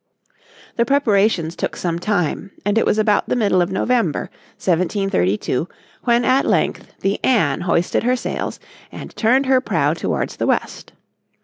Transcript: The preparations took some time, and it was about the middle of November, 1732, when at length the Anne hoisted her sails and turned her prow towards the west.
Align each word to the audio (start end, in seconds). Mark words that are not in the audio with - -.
The 0.77 0.83
preparations 0.83 1.55
took 1.55 1.75
some 1.75 1.99
time, 1.99 2.49
and 2.65 2.75
it 2.79 2.87
was 2.87 2.97
about 2.97 3.29
the 3.29 3.35
middle 3.35 3.61
of 3.61 3.71
November, 3.71 4.31
1732, 4.57 5.69
when 6.05 6.25
at 6.25 6.47
length 6.47 6.91
the 7.01 7.23
Anne 7.23 7.61
hoisted 7.61 8.01
her 8.01 8.15
sails 8.15 8.59
and 8.91 9.15
turned 9.15 9.45
her 9.45 9.61
prow 9.61 9.93
towards 9.93 10.37
the 10.37 10.47
west. 10.47 10.93